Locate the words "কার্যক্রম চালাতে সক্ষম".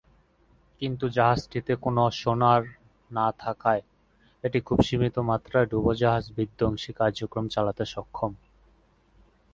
6.93-8.31